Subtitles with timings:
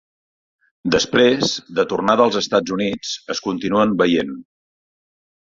[0.95, 4.35] Després, de tornada als Estats Units, es continuen veient.